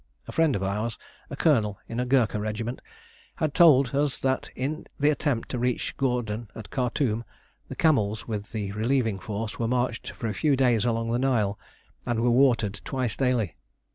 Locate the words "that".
4.21-4.49